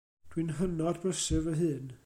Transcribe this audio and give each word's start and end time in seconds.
Dwi'n 0.29 0.49
hynod 0.59 0.97
brysur 1.03 1.43
fy 1.49 1.55
hun. 1.61 1.87